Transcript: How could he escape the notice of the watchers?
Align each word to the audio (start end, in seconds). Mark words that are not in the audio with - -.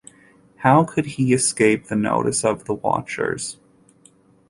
How 0.55 0.83
could 0.83 1.05
he 1.05 1.31
escape 1.31 1.85
the 1.85 1.95
notice 1.95 2.43
of 2.43 2.65
the 2.65 2.73
watchers? 2.73 3.59